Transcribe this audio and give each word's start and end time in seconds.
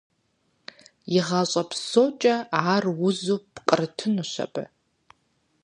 И 1.17 1.19
гъащӀэ 1.27 1.63
псокӀэ 1.69 2.35
ар 2.73 2.85
узу 3.07 3.37
пкърытынущ 3.53 4.33
абы… 4.45 4.63